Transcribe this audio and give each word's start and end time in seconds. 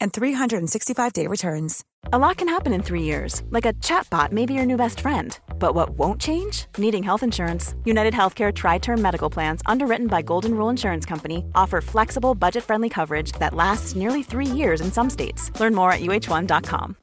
and 0.00 0.12
365-day 0.12 1.26
returns. 1.26 1.84
A 2.12 2.18
lot 2.18 2.36
can 2.36 2.48
happen 2.48 2.72
in 2.72 2.82
three 2.82 3.02
years, 3.02 3.42
like 3.50 3.66
a 3.66 3.72
chatbot 3.74 4.32
may 4.32 4.46
be 4.46 4.54
your 4.54 4.66
new 4.66 4.76
best 4.76 5.00
friend. 5.00 5.38
But 5.58 5.74
what 5.74 5.90
won't 5.90 6.20
change? 6.20 6.66
Needing 6.78 7.02
health 7.02 7.22
insurance. 7.22 7.74
United 7.84 8.14
Healthcare 8.14 8.54
Tri 8.54 8.78
Term 8.78 9.02
Medical 9.02 9.28
Plans, 9.28 9.60
underwritten 9.66 10.06
by 10.06 10.22
Golden 10.22 10.54
Rule 10.54 10.68
Insurance 10.70 11.04
Company, 11.04 11.44
offer 11.54 11.80
flexible, 11.80 12.34
budget 12.34 12.64
friendly 12.64 12.88
coverage 12.88 13.32
that 13.32 13.54
lasts 13.54 13.94
nearly 13.94 14.22
three 14.22 14.46
years 14.46 14.80
in 14.80 14.92
some 14.92 15.10
states. 15.10 15.50
Learn 15.60 15.74
more 15.74 15.92
at 15.92 16.00
uh1.com. 16.00 16.96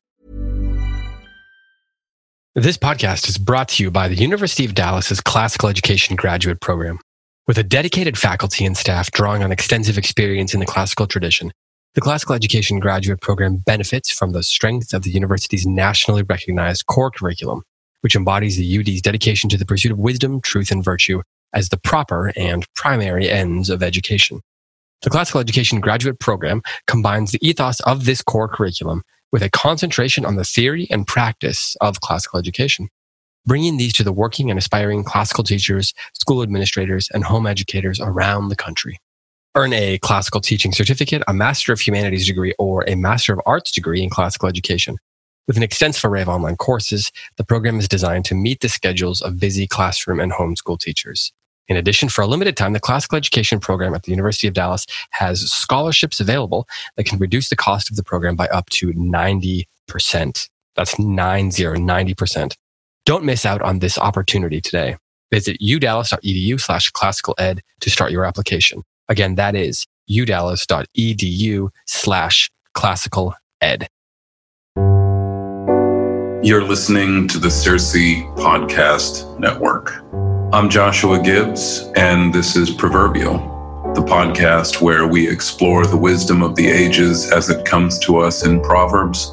This 2.58 2.78
podcast 2.78 3.28
is 3.28 3.38
brought 3.38 3.68
to 3.70 3.84
you 3.84 3.92
by 3.92 4.08
the 4.08 4.16
University 4.16 4.64
of 4.64 4.74
Dallas's 4.74 5.20
Classical 5.20 5.68
Education 5.68 6.16
Graduate 6.16 6.62
Program. 6.62 7.00
With 7.48 7.58
a 7.58 7.64
dedicated 7.64 8.18
faculty 8.18 8.66
and 8.66 8.78
staff 8.78 9.12
drawing 9.12 9.44
on 9.44 9.52
extensive 9.52 9.98
experience 9.98 10.54
in 10.54 10.62
the 10.62 10.66
classical 10.66 11.06
tradition, 11.06 11.52
the 11.96 12.02
Classical 12.02 12.36
Education 12.36 12.82
Graduate 12.82 13.22
Program 13.22 13.56
benefits 13.56 14.12
from 14.12 14.34
the 14.34 14.44
strength 14.44 14.94
of 14.94 15.04
the 15.04 15.12
university's 15.12 15.66
nationally 15.66 16.24
recognized 16.24 16.88
core 16.88 17.10
curriculum, 17.10 17.64
which 18.02 18.18
embodies 18.18 18.58
the 18.58 18.78
UD's 18.80 19.02
dedication 19.02 19.50
to 19.50 19.58
the 19.58 19.66
pursuit 19.66 19.94
of 19.94 19.98
wisdom, 19.98 20.42
truth, 20.42 20.72
and 20.72 20.84
virtue 20.84 21.22
as 21.54 21.70
the 21.70 21.78
proper 21.78 22.34
and 22.36 22.66
primary 22.76 23.30
ends 23.30 23.70
of 23.70 23.82
education. 23.82 24.42
The 25.04 25.10
Classical 25.10 25.40
Education 25.40 25.80
Graduate 25.80 26.20
Program 26.20 26.62
combines 26.86 27.32
the 27.32 27.40
ethos 27.42 27.80
of 27.82 28.04
this 28.04 28.22
core 28.22 28.50
curriculum 28.50 29.02
with 29.32 29.42
a 29.42 29.50
concentration 29.50 30.26
on 30.26 30.36
the 30.36 30.44
theory 30.44 30.88
and 30.92 31.08
practice 31.08 31.78
of 31.80 32.02
classical 32.02 32.40
education, 32.40 32.90
bringing 33.46 33.78
these 33.78 33.94
to 33.94 34.04
the 34.04 34.12
working 34.12 34.50
and 34.50 34.60
aspiring 34.60 35.06
classical 35.06 35.46
teachers, 35.46 35.94
school 36.14 36.44
administrators, 36.44 37.08
and 37.14 37.24
home 37.24 37.48
educators 37.48 38.02
around 38.02 38.50
the 38.50 38.56
country 38.58 39.00
earn 39.56 39.72
a 39.74 39.98
classical 40.00 40.42
teaching 40.42 40.74
certificate, 40.74 41.24
a 41.28 41.34
Master 41.34 41.72
of 41.72 41.80
Humanities 41.80 42.28
degree, 42.28 42.54
or 42.60 42.84
a 42.88 42.96
Master 42.96 43.34
of 43.34 43.42
Arts 43.46 43.72
degree 43.72 44.04
in 44.04 44.10
classical 44.10 44.50
education. 44.50 44.98
With 45.48 45.58
an 45.58 45.64
extensive 45.64 46.04
array 46.04 46.22
of 46.22 46.30
online 46.30 46.58
courses, 46.58 47.12
the 47.38 47.46
program 47.46 47.80
is 47.80 47.88
designed 47.88 48.26
to 48.26 48.36
meet 48.36 48.60
the 48.60 48.70
schedules 48.70 49.22
of 49.22 49.40
busy 49.40 49.66
classroom 49.66 50.20
and 50.20 50.32
homeschool 50.32 50.80
teachers. 50.80 51.32
In 51.68 51.78
addition, 51.78 52.10
for 52.10 52.22
a 52.22 52.28
limited 52.28 52.58
time, 52.58 52.74
the 52.74 52.80
classical 52.80 53.18
education 53.18 53.60
program 53.60 53.94
at 53.94 54.04
the 54.04 54.12
University 54.12 54.48
of 54.48 54.54
Dallas 54.54 54.86
has 55.12 55.42
scholarships 55.52 56.20
available 56.20 56.68
that 56.98 57.06
can 57.06 57.18
reduce 57.18 57.50
the 57.50 57.56
cost 57.56 57.90
of 57.90 57.96
the 57.96 58.04
program 58.04 58.36
by 58.36 58.48
up 58.48 58.70
to 58.72 58.92
90%. 58.92 59.66
That's 60.76 61.00
90, 61.00 61.64
90%. 61.64 62.56
Don't 63.06 63.24
miss 63.24 63.46
out 63.46 63.62
on 63.62 63.80
this 63.80 63.98
opportunity 63.98 64.60
today. 64.60 64.98
Visit 65.32 65.60
udallas.edu 65.62 66.60
slash 66.60 66.90
classical 66.92 67.36
ed 67.38 67.62
to 67.80 67.90
start 67.90 68.12
your 68.12 68.26
application. 68.26 68.84
Again, 69.08 69.36
that 69.36 69.56
is 69.56 69.86
udallas.edu 70.10 71.70
slash 71.86 72.52
classical 72.74 73.36
ed. 73.62 73.88
You're 76.44 76.64
listening 76.64 77.28
to 77.30 77.40
the 77.40 77.50
Circe 77.50 77.96
Podcast 78.36 79.40
Network. 79.40 79.94
I'm 80.54 80.70
Joshua 80.70 81.20
Gibbs, 81.20 81.92
and 81.96 82.32
this 82.32 82.56
is 82.56 82.70
Proverbial, 82.70 83.40
the 83.96 84.02
podcast 84.02 84.80
where 84.80 85.08
we 85.08 85.28
explore 85.28 85.88
the 85.88 85.98
wisdom 85.98 86.44
of 86.44 86.56
the 86.56 86.68
ages 86.68 87.32
as 87.32 87.50
it 87.50 87.66
comes 87.66 87.98
to 88.00 88.20
us 88.20 88.46
in 88.46 88.62
Proverbs, 88.62 89.32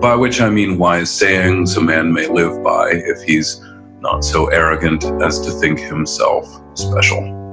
by 0.00 0.14
which 0.14 0.40
I 0.40 0.48
mean 0.48 0.78
wise 0.78 1.10
sayings 1.10 1.76
a 1.76 1.82
man 1.82 2.12
may 2.12 2.28
live 2.28 2.62
by 2.62 2.92
if 2.92 3.22
he's 3.22 3.60
not 4.00 4.24
so 4.24 4.46
arrogant 4.46 5.04
as 5.22 5.40
to 5.40 5.50
think 5.50 5.78
himself 5.80 6.46
special. 6.74 7.43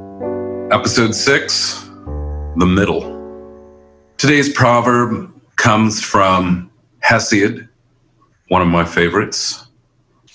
Episode 0.72 1.14
6 1.14 1.90
The 2.56 2.66
Middle. 2.66 3.02
Today's 4.18 4.54
proverb 4.54 5.30
comes 5.58 6.02
from 6.02 6.72
Hesiod, 7.04 7.68
one 8.48 8.62
of 8.62 8.70
my 8.70 8.86
favorites. 8.86 9.68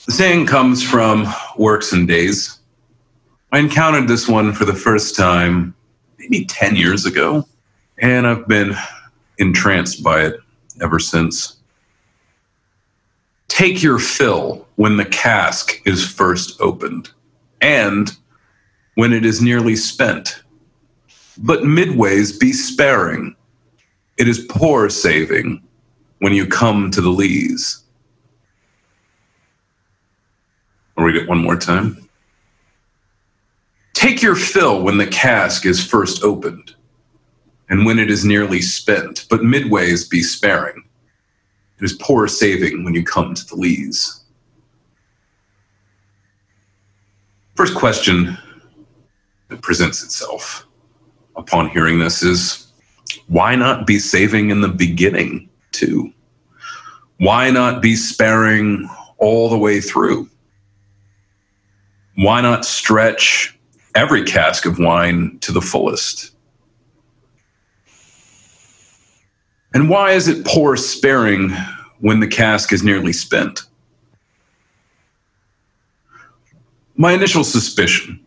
The 0.05 0.13
saying 0.13 0.45
comes 0.45 0.83
from 0.83 1.27
Works 1.57 1.95
and 1.95 2.07
Days. 2.07 2.59
I 3.51 3.61
encountered 3.61 4.09
this 4.09 4.29
one 4.29 4.53
for 4.53 4.67
the 4.67 4.75
first 4.75 5.17
time 5.17 5.75
maybe 6.19 6.45
10 6.45 6.77
years 6.77 7.07
ago, 7.07 7.49
and 7.97 8.27
I've 8.27 8.47
been 8.47 8.77
entranced 9.39 10.03
by 10.03 10.21
it 10.27 10.39
ever 10.83 10.99
since. 10.99 11.57
Take 13.49 13.83
your 13.83 13.99
fill 13.99 14.69
when 14.77 14.99
the 14.99 15.07
cask 15.07 15.81
is 15.87 16.07
first 16.07 16.61
opened, 16.61 17.09
and 17.63 18.15
when 18.97 19.13
it 19.13 19.25
is 19.25 19.41
nearly 19.41 19.77
spent. 19.77 20.43
But 21.39 21.61
midways 21.61 22.39
be 22.39 22.53
sparing. 22.53 23.37
It 24.17 24.27
is 24.27 24.47
poor 24.49 24.89
saving 24.89 25.63
when 26.19 26.33
you 26.33 26.47
come 26.47 26.91
to 26.91 27.01
the 27.01 27.11
lees. 27.11 27.85
I'll 30.97 31.05
read 31.05 31.17
it 31.17 31.29
one 31.29 31.43
more 31.43 31.57
time. 31.57 32.09
Take 33.93 34.23
your 34.23 34.35
fill 34.35 34.83
when 34.83 34.97
the 34.97 35.07
cask 35.07 35.67
is 35.67 35.85
first 35.85 36.23
opened, 36.25 36.75
and 37.69 37.85
when 37.85 37.99
it 37.99 38.11
is 38.11 38.25
nearly 38.25 38.63
spent, 38.63 39.27
but 39.29 39.41
midways 39.41 40.09
be 40.09 40.23
sparing. 40.23 40.85
It 41.79 41.85
is 41.85 41.99
poor 42.01 42.29
saving 42.29 42.83
when 42.83 42.95
you 42.95 43.05
come 43.05 43.35
to 43.35 43.47
the 43.47 43.57
lees. 43.57 44.25
First 47.57 47.75
question 47.75 48.39
that 49.49 49.63
presents 49.63 50.03
itself 50.03 50.67
upon 51.37 51.69
hearing 51.71 51.99
this 51.99 52.23
is 52.23 52.67
why 53.29 53.55
not 53.55 53.87
be 53.87 53.99
saving 53.99 54.51
in 54.51 54.61
the 54.61 54.69
beginning 54.69 55.49
too? 55.73 56.13
Why 57.19 57.51
not 57.51 57.81
be 57.81 57.97
sparing 57.97 58.89
all 59.19 59.49
the 59.49 59.59
way 59.59 59.81
through? 59.81 60.29
Why 62.17 62.41
not 62.41 62.65
stretch 62.65 63.59
every 63.95 64.25
cask 64.25 64.67
of 64.67 64.79
wine 64.79 65.39
to 65.41 65.53
the 65.53 65.61
fullest? 65.61 66.33
And 69.75 69.91
why 69.91 70.13
is 70.13 70.29
it 70.29 70.47
poor 70.47 70.77
sparing 70.77 71.51
when 72.01 72.21
the 72.21 72.27
cask 72.27 72.73
is 72.73 72.83
nearly 72.83 73.13
spent? 73.13 73.63
My 76.97 77.13
initial 77.13 77.45
suspicion 77.45 78.26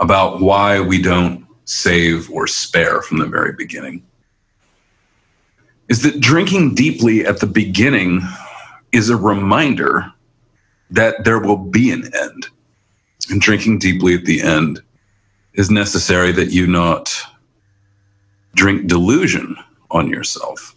about 0.00 0.40
why 0.40 0.80
we 0.80 1.00
don't 1.00 1.46
save 1.66 2.30
or 2.30 2.46
spare 2.46 3.00
from 3.02 3.18
the 3.18 3.26
very 3.26 3.52
beginning 3.52 4.02
is 5.88 6.02
that 6.02 6.20
drinking 6.20 6.74
deeply 6.74 7.24
at 7.26 7.40
the 7.40 7.46
beginning 7.46 8.22
is 8.92 9.08
a 9.08 9.16
reminder 9.16 10.12
that 10.90 11.24
there 11.24 11.38
will 11.38 11.56
be 11.56 11.90
an 11.92 12.10
end. 12.14 12.46
And 13.28 13.40
drinking 13.40 13.78
deeply 13.78 14.14
at 14.14 14.24
the 14.24 14.42
end 14.42 14.80
is 15.54 15.70
necessary 15.70 16.32
that 16.32 16.50
you 16.50 16.66
not 16.66 17.14
drink 18.54 18.88
delusion 18.88 19.56
on 19.90 20.08
yourself. 20.08 20.74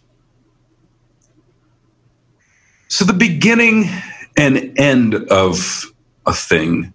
So, 2.88 3.04
the 3.04 3.12
beginning 3.12 3.88
and 4.36 4.78
end 4.78 5.14
of 5.14 5.92
a 6.26 6.32
thing 6.32 6.93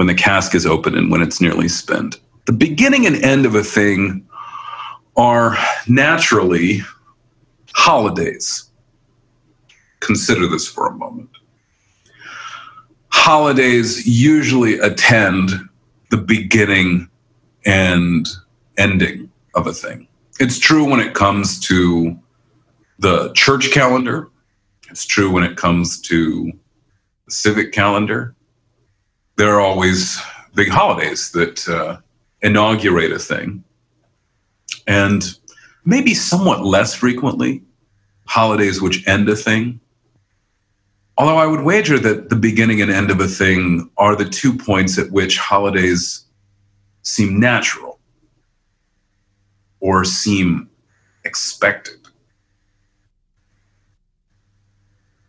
when 0.00 0.06
the 0.06 0.14
cask 0.14 0.54
is 0.54 0.64
open 0.64 0.96
and 0.96 1.10
when 1.10 1.20
it's 1.20 1.42
nearly 1.42 1.68
spent. 1.68 2.18
The 2.46 2.54
beginning 2.54 3.04
and 3.04 3.22
end 3.22 3.44
of 3.44 3.54
a 3.54 3.62
thing 3.62 4.26
are 5.14 5.58
naturally 5.86 6.80
holidays. 7.74 8.70
Consider 10.00 10.46
this 10.46 10.66
for 10.66 10.86
a 10.86 10.94
moment. 10.94 11.28
Holidays 13.10 14.06
usually 14.06 14.78
attend 14.78 15.50
the 16.10 16.16
beginning 16.16 17.10
and 17.66 18.26
ending 18.78 19.30
of 19.54 19.66
a 19.66 19.74
thing. 19.74 20.08
It's 20.38 20.58
true 20.58 20.88
when 20.88 21.00
it 21.00 21.12
comes 21.12 21.60
to 21.68 22.18
the 23.00 23.34
church 23.34 23.70
calendar, 23.70 24.30
it's 24.88 25.04
true 25.04 25.30
when 25.30 25.44
it 25.44 25.58
comes 25.58 26.00
to 26.08 26.50
the 27.26 27.30
civic 27.30 27.72
calendar. 27.72 28.34
There 29.40 29.54
are 29.54 29.60
always 29.62 30.20
big 30.54 30.68
holidays 30.68 31.30
that 31.30 31.66
uh, 31.66 31.96
inaugurate 32.42 33.10
a 33.10 33.18
thing. 33.18 33.64
And 34.86 35.24
maybe 35.86 36.12
somewhat 36.12 36.62
less 36.62 36.92
frequently, 36.92 37.62
holidays 38.26 38.82
which 38.82 39.08
end 39.08 39.30
a 39.30 39.34
thing. 39.34 39.80
Although 41.16 41.38
I 41.38 41.46
would 41.46 41.62
wager 41.62 41.98
that 42.00 42.28
the 42.28 42.36
beginning 42.36 42.82
and 42.82 42.90
end 42.90 43.10
of 43.10 43.18
a 43.18 43.26
thing 43.26 43.90
are 43.96 44.14
the 44.14 44.28
two 44.28 44.58
points 44.58 44.98
at 44.98 45.10
which 45.10 45.38
holidays 45.38 46.26
seem 47.00 47.40
natural 47.40 47.98
or 49.80 50.04
seem 50.04 50.68
expected. 51.24 51.99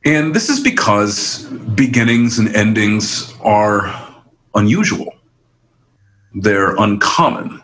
And 0.03 0.33
this 0.33 0.50
is 0.50 0.59
because 0.59 1.44
beginnings 1.75 2.39
and 2.39 2.56
endings 2.56 3.33
are 3.42 3.94
unusual, 4.56 5.13
they're 6.33 6.75
uncommon. 6.77 7.62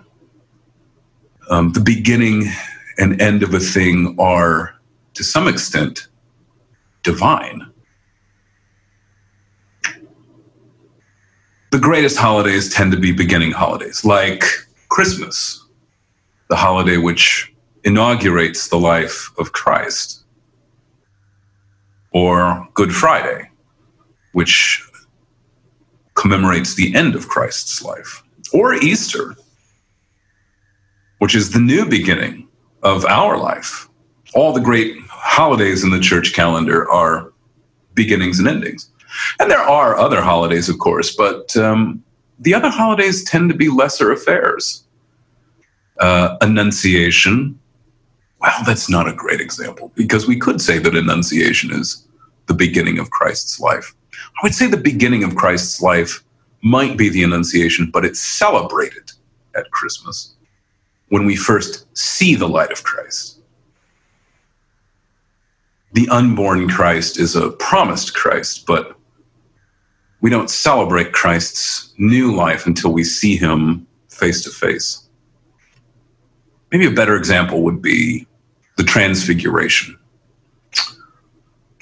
Um, 1.49 1.71
the 1.71 1.79
beginning 1.79 2.51
and 2.99 3.19
end 3.21 3.41
of 3.41 3.53
a 3.53 3.59
thing 3.59 4.15
are, 4.19 4.75
to 5.13 5.23
some 5.23 5.47
extent, 5.47 6.07
divine. 7.03 7.65
The 11.71 11.79
greatest 11.79 12.17
holidays 12.17 12.73
tend 12.73 12.91
to 12.91 12.99
be 12.99 13.11
beginning 13.11 13.51
holidays, 13.51 14.05
like 14.05 14.43
Christmas, 14.89 15.65
the 16.49 16.55
holiday 16.55 16.97
which 16.97 17.53
inaugurates 17.83 18.67
the 18.67 18.77
life 18.77 19.31
of 19.39 19.53
Christ 19.53 20.16
or 22.17 22.67
Good 22.73 22.91
Friday, 22.91 23.47
which 24.31 24.83
commemorates 26.15 26.73
the 26.73 26.95
end 26.95 27.13
of 27.13 27.27
Christ's 27.27 27.83
life, 27.83 28.23
or 28.51 28.73
Easter, 28.73 29.35
which 31.19 31.35
is 31.35 31.51
the 31.51 31.59
new 31.59 31.85
beginning 31.87 32.47
of 32.81 33.05
our 33.05 33.37
life. 33.37 33.87
All 34.33 34.51
the 34.51 34.59
great 34.59 34.97
holidays 35.07 35.83
in 35.83 35.91
the 35.91 35.99
church 35.99 36.33
calendar 36.33 36.89
are 36.89 37.33
beginnings 37.93 38.39
and 38.39 38.47
endings. 38.47 38.89
And 39.39 39.51
there 39.51 39.61
are 39.61 39.95
other 39.95 40.21
holidays, 40.21 40.69
of 40.69 40.79
course, 40.79 41.15
but 41.15 41.55
um, 41.55 42.03
the 42.39 42.55
other 42.55 42.69
holidays 42.69 43.23
tend 43.25 43.51
to 43.51 43.55
be 43.55 43.69
lesser 43.69 44.11
affairs. 44.11 44.83
Uh, 45.99 46.35
Annunciation, 46.41 47.59
well, 48.41 48.63
that's 48.65 48.89
not 48.89 49.07
a 49.07 49.13
great 49.13 49.39
example 49.39 49.91
because 49.93 50.27
we 50.27 50.37
could 50.39 50.61
say 50.61 50.79
that 50.79 50.95
Annunciation 50.95 51.71
is 51.71 52.06
the 52.47 52.53
beginning 52.53 52.99
of 52.99 53.09
Christ's 53.11 53.59
life. 53.59 53.93
I 54.13 54.39
would 54.43 54.55
say 54.55 54.67
the 54.67 54.77
beginning 54.77 55.23
of 55.23 55.35
Christ's 55.35 55.81
life 55.81 56.23
might 56.61 56.97
be 56.97 57.09
the 57.09 57.23
Annunciation, 57.23 57.89
but 57.91 58.05
it's 58.05 58.19
celebrated 58.19 59.11
at 59.55 59.71
Christmas 59.71 60.33
when 61.09 61.25
we 61.25 61.35
first 61.35 61.85
see 61.97 62.35
the 62.35 62.47
light 62.47 62.71
of 62.71 62.83
Christ. 62.83 63.39
The 65.93 66.09
unborn 66.09 66.67
Christ 66.67 67.19
is 67.19 67.35
a 67.35 67.51
promised 67.51 68.13
Christ, 68.13 68.65
but 68.65 68.97
we 70.21 70.29
don't 70.29 70.49
celebrate 70.49 71.13
Christ's 71.13 71.93
new 71.97 72.35
life 72.35 72.65
until 72.65 72.91
we 72.91 73.03
see 73.03 73.37
him 73.37 73.87
face 74.09 74.43
to 74.43 74.49
face. 74.49 75.07
Maybe 76.71 76.85
a 76.85 76.91
better 76.91 77.15
example 77.15 77.63
would 77.63 77.81
be 77.81 78.27
the 78.75 78.83
Transfiguration 78.83 79.96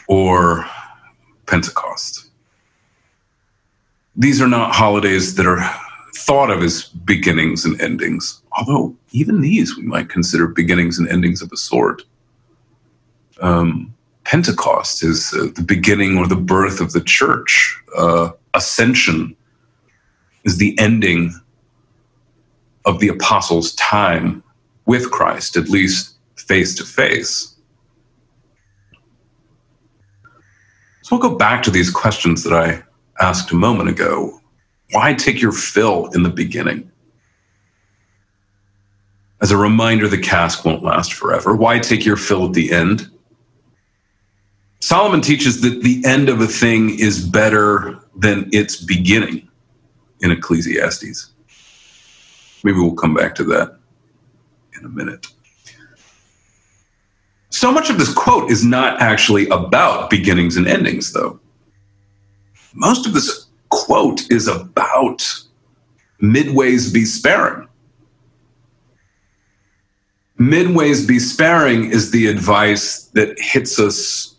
or 0.08 0.66
Pentecost. 1.48 2.30
These 4.16 4.42
are 4.42 4.48
not 4.48 4.74
holidays 4.74 5.36
that 5.36 5.46
are 5.46 5.70
thought 6.16 6.50
of 6.50 6.64
as 6.64 6.86
beginnings 6.86 7.66
and 7.66 7.80
endings, 7.82 8.42
although 8.54 8.96
even 9.12 9.42
these 9.42 9.76
we 9.76 9.84
might 9.84 10.10
consider 10.10 10.48
beginnings 10.48 10.98
and 10.98 11.08
endings 11.10 11.42
of 11.42 11.52
a 11.52 11.58
sort. 11.58 12.04
Um, 13.42 13.94
Pentecost 14.24 15.04
is 15.04 15.34
uh, 15.34 15.48
the 15.56 15.62
beginning 15.62 16.18
or 16.18 16.28
the 16.28 16.36
birth 16.36 16.82
of 16.82 16.94
the 16.94 17.02
church. 17.02 17.80
Uh, 17.96 18.32
Ascension 18.54 19.36
is 20.46 20.58
the 20.58 20.78
ending 20.80 21.34
of 22.86 23.00
the 23.00 23.08
apostles' 23.10 23.74
time 23.76 24.42
with 24.86 25.12
Christ, 25.12 25.58
at 25.58 25.70
least 25.70 26.16
face 26.38 26.76
to 26.76 26.86
face. 26.86 27.55
So 31.06 31.16
we'll 31.16 31.30
go 31.30 31.36
back 31.36 31.62
to 31.62 31.70
these 31.70 31.92
questions 31.92 32.44
that 32.46 32.54
I 32.54 32.82
asked 33.24 33.52
a 33.52 33.56
moment 33.56 33.90
ago. 33.90 34.42
Why 34.90 35.14
take 35.14 35.40
your 35.40 35.52
fill 35.52 36.08
in 36.16 36.24
the 36.24 36.32
beginning? 36.32 36.92
As 39.40 39.52
a 39.52 39.58
reminder, 39.58 40.08
the 40.08 40.18
cask 40.18 40.66
won't 40.66 40.82
last 40.82 41.14
forever. 41.14 41.56
Why 41.56 41.78
take 41.78 42.08
your 42.08 42.18
fill 42.18 42.48
at 42.48 42.54
the 42.54 42.72
end? 42.72 43.08
Solomon 44.80 45.22
teaches 45.22 45.62
that 45.62 45.84
the 45.84 46.04
end 46.08 46.28
of 46.28 46.42
a 46.42 46.48
thing 46.48 46.98
is 46.98 47.24
better 47.24 48.00
than 48.16 48.50
its 48.52 48.84
beginning 48.84 49.48
in 50.22 50.32
Ecclesiastes. 50.32 51.34
Maybe 52.64 52.80
we'll 52.80 52.96
come 52.96 53.14
back 53.14 53.36
to 53.36 53.44
that 53.44 53.78
in 54.76 54.84
a 54.84 54.90
minute 54.90 55.28
so 57.50 57.72
much 57.72 57.90
of 57.90 57.98
this 57.98 58.14
quote 58.14 58.50
is 58.52 58.66
not 58.66 59.02
actually 59.02 59.48
about 59.50 60.10
beginnings 60.10 60.58
and 60.58 60.68
endings, 60.68 61.14
though. 61.14 61.40
Most 62.74 63.06
of 63.06 63.14
this 63.14 63.48
quote 63.70 64.30
is 64.30 64.48
about 64.48 65.20
midways 66.22 66.94
be 66.94 67.06
sparing. 67.06 67.68
Midways 70.40 71.08
be 71.08 71.20
sparing 71.20 71.90
is 71.92 72.12
the 72.12 72.28
advice 72.28 73.06
that 73.14 73.40
hits 73.40 73.80
us 73.80 74.36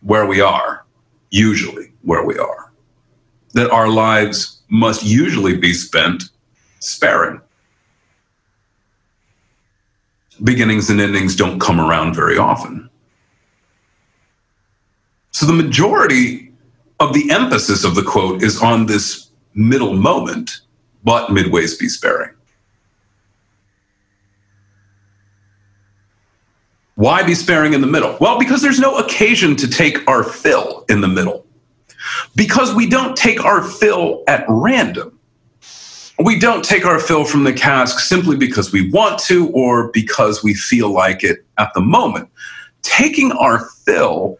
where 0.00 0.24
we 0.24 0.40
are, 0.40 0.84
usually 1.30 1.92
where 2.02 2.24
we 2.24 2.38
are. 2.38 2.72
That 3.52 3.70
our 3.70 3.88
lives 3.88 4.62
must 4.70 5.04
usually 5.04 5.56
be 5.56 5.74
spent 5.74 6.24
sparing 6.78 7.42
beginnings 10.42 10.90
and 10.90 11.00
endings 11.00 11.36
don't 11.36 11.58
come 11.60 11.80
around 11.80 12.14
very 12.14 12.38
often. 12.38 12.88
So 15.30 15.46
the 15.46 15.52
majority 15.52 16.52
of 17.00 17.14
the 17.14 17.30
emphasis 17.30 17.84
of 17.84 17.94
the 17.94 18.02
quote 18.02 18.42
is 18.42 18.60
on 18.60 18.86
this 18.86 19.28
middle 19.54 19.94
moment, 19.94 20.60
but 21.04 21.28
midways 21.28 21.78
be 21.78 21.88
sparing. 21.88 22.30
Why 26.94 27.22
be 27.22 27.34
sparing 27.34 27.72
in 27.72 27.80
the 27.80 27.86
middle? 27.86 28.16
Well, 28.20 28.38
because 28.38 28.62
there's 28.62 28.78
no 28.78 28.98
occasion 28.98 29.56
to 29.56 29.68
take 29.68 30.06
our 30.08 30.22
fill 30.22 30.84
in 30.88 31.00
the 31.00 31.08
middle. 31.08 31.46
Because 32.36 32.74
we 32.74 32.88
don't 32.88 33.16
take 33.16 33.44
our 33.44 33.62
fill 33.62 34.22
at 34.28 34.44
random 34.48 35.18
we 36.24 36.38
don't 36.38 36.64
take 36.64 36.84
our 36.84 36.98
fill 36.98 37.24
from 37.24 37.44
the 37.44 37.52
cask 37.52 37.98
simply 37.98 38.36
because 38.36 38.72
we 38.72 38.90
want 38.90 39.18
to 39.20 39.48
or 39.50 39.90
because 39.92 40.42
we 40.42 40.54
feel 40.54 40.90
like 40.90 41.24
it 41.24 41.44
at 41.58 41.72
the 41.74 41.80
moment. 41.80 42.28
Taking 42.82 43.32
our 43.32 43.66
fill 43.84 44.38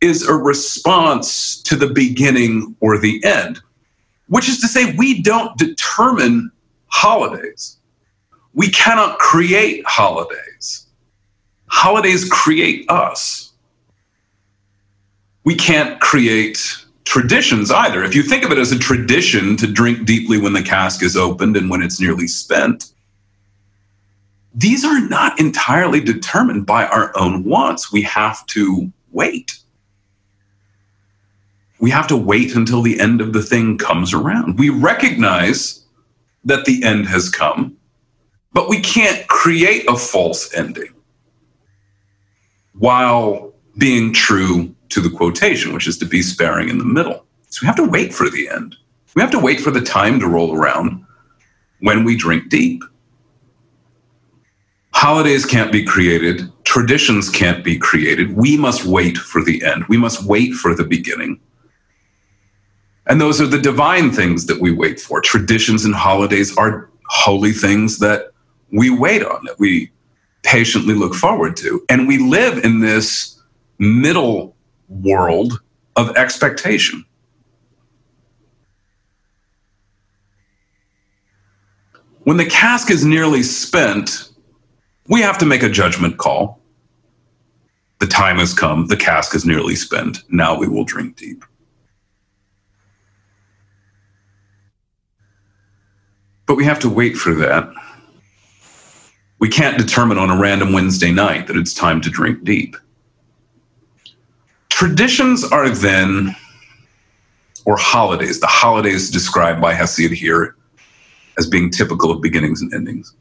is 0.00 0.26
a 0.26 0.34
response 0.34 1.62
to 1.62 1.76
the 1.76 1.86
beginning 1.86 2.76
or 2.80 2.98
the 2.98 3.24
end, 3.24 3.60
which 4.28 4.48
is 4.48 4.60
to 4.60 4.68
say, 4.68 4.94
we 4.96 5.22
don't 5.22 5.56
determine 5.56 6.50
holidays. 6.86 7.78
We 8.52 8.68
cannot 8.68 9.18
create 9.18 9.84
holidays. 9.86 10.86
Holidays 11.68 12.28
create 12.28 12.88
us. 12.90 13.52
We 15.44 15.54
can't 15.54 16.00
create 16.00 16.83
traditions 17.04 17.70
either. 17.70 18.02
If 18.04 18.14
you 18.14 18.22
think 18.22 18.44
of 18.44 18.52
it 18.52 18.58
as 18.58 18.72
a 18.72 18.78
tradition 18.78 19.56
to 19.58 19.66
drink 19.66 20.06
deeply 20.06 20.38
when 20.38 20.52
the 20.52 20.62
cask 20.62 21.02
is 21.02 21.16
opened 21.16 21.56
and 21.56 21.70
when 21.70 21.82
it's 21.82 22.00
nearly 22.00 22.26
spent, 22.26 22.92
these 24.54 24.84
are 24.84 25.00
not 25.00 25.38
entirely 25.40 26.00
determined 26.00 26.66
by 26.66 26.86
our 26.86 27.12
own 27.18 27.44
wants. 27.44 27.92
We 27.92 28.02
have 28.02 28.46
to 28.46 28.92
wait. 29.12 29.58
We 31.80 31.90
have 31.90 32.06
to 32.08 32.16
wait 32.16 32.54
until 32.54 32.82
the 32.82 32.98
end 33.00 33.20
of 33.20 33.32
the 33.32 33.42
thing 33.42 33.76
comes 33.78 34.14
around. 34.14 34.58
We 34.58 34.70
recognize 34.70 35.84
that 36.44 36.64
the 36.64 36.82
end 36.84 37.06
has 37.06 37.28
come, 37.28 37.76
But 38.52 38.68
we 38.68 38.80
can't 38.80 39.26
create 39.26 39.84
a 39.88 39.96
false 39.96 40.54
ending 40.54 40.94
while 42.78 43.52
being 43.76 44.12
true 44.12 44.73
to 44.94 45.00
the 45.00 45.10
quotation, 45.10 45.74
which 45.74 45.86
is 45.86 45.98
to 45.98 46.06
be 46.06 46.22
sparing 46.22 46.68
in 46.68 46.78
the 46.78 46.84
middle. 46.84 47.26
So 47.50 47.60
we 47.62 47.66
have 47.66 47.76
to 47.76 47.88
wait 47.88 48.14
for 48.14 48.30
the 48.30 48.48
end. 48.48 48.76
We 49.14 49.22
have 49.22 49.30
to 49.32 49.38
wait 49.38 49.60
for 49.60 49.70
the 49.70 49.80
time 49.80 50.18
to 50.20 50.26
roll 50.26 50.56
around 50.56 51.04
when 51.80 52.04
we 52.04 52.16
drink 52.16 52.48
deep. 52.48 52.82
Holidays 54.92 55.44
can't 55.44 55.72
be 55.72 55.84
created, 55.84 56.50
traditions 56.64 57.28
can't 57.28 57.64
be 57.64 57.76
created. 57.76 58.36
We 58.36 58.56
must 58.56 58.84
wait 58.84 59.18
for 59.18 59.42
the 59.42 59.64
end. 59.64 59.84
We 59.88 59.96
must 59.96 60.24
wait 60.24 60.54
for 60.54 60.74
the 60.74 60.84
beginning. 60.84 61.40
And 63.06 63.20
those 63.20 63.40
are 63.40 63.46
the 63.46 63.60
divine 63.60 64.12
things 64.12 64.46
that 64.46 64.60
we 64.60 64.70
wait 64.70 64.98
for. 64.98 65.20
Traditions 65.20 65.84
and 65.84 65.94
holidays 65.94 66.56
are 66.56 66.88
holy 67.08 67.52
things 67.52 67.98
that 67.98 68.30
we 68.72 68.88
wait 68.88 69.22
on, 69.22 69.44
that 69.44 69.58
we 69.58 69.90
patiently 70.42 70.94
look 70.94 71.14
forward 71.14 71.56
to. 71.58 71.84
And 71.88 72.08
we 72.08 72.18
live 72.18 72.64
in 72.64 72.80
this 72.80 73.40
middle 73.78 74.53
world 75.02 75.60
of 75.96 76.16
expectation. 76.16 77.04
When 82.24 82.38
the 82.38 82.46
cask 82.46 82.90
is 82.90 83.04
nearly 83.04 83.42
spent, 83.42 84.30
we 85.08 85.20
have 85.20 85.38
to 85.38 85.46
make 85.46 85.62
a 85.62 85.68
judgment 85.68 86.16
call. 86.16 86.60
The 88.00 88.06
time 88.06 88.38
has 88.38 88.54
come, 88.54 88.86
the 88.86 88.96
cask 88.96 89.34
is 89.34 89.44
nearly 89.44 89.76
spent. 89.76 90.22
Now 90.30 90.58
we 90.58 90.66
will 90.66 90.84
drink 90.84 91.16
deep. 91.16 91.44
But 96.46 96.56
we 96.56 96.64
have 96.64 96.78
to 96.80 96.90
wait 96.90 97.16
for 97.16 97.34
that. 97.34 97.70
We 99.38 99.48
can't 99.48 99.78
determine 99.78 100.18
on 100.18 100.30
a 100.30 100.40
random 100.40 100.72
Wednesday 100.72 101.12
night 101.12 101.46
that 101.46 101.56
it's 101.56 101.74
time 101.74 102.00
to 102.02 102.10
drink 102.10 102.44
deep. 102.44 102.76
Traditions 104.74 105.44
are 105.44 105.70
then, 105.70 106.34
or 107.64 107.76
holidays, 107.76 108.40
the 108.40 108.48
holidays 108.48 109.08
described 109.08 109.60
by 109.60 109.72
Hesiod 109.72 110.10
here 110.10 110.56
as 111.38 111.46
being 111.46 111.70
typical 111.70 112.10
of 112.10 112.20
beginnings 112.20 112.60
and 112.60 112.74
endings, 112.74 113.14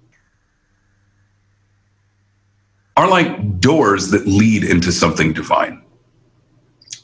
are 2.97 3.07
like 3.07 3.59
doors 3.59 4.09
that 4.09 4.25
lead 4.25 4.63
into 4.63 4.91
something 4.91 5.31
divine. 5.31 5.83